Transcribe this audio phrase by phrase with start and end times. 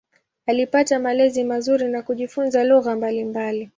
[0.45, 3.69] Alipata malezi mazuri na kujifunza lugha mbalimbali.